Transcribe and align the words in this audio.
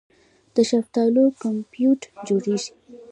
د 0.55 0.57
شفتالو 0.69 1.23
کمپوټ 1.41 1.99
جوړیږي. 2.27 2.71